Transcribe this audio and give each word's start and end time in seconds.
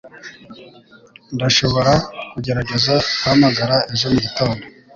Ndashobora 1.35 1.93
kugerageza 2.31 2.93
guhamagara 3.13 3.75
ejo 3.93 4.07
mugitondo. 4.13 4.63